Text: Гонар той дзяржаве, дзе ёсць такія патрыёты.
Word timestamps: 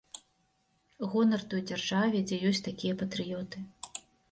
Гонар 1.11 1.43
той 1.51 1.61
дзяржаве, 1.73 2.23
дзе 2.33 2.41
ёсць 2.51 2.65
такія 2.71 2.99
патрыёты. 3.05 3.57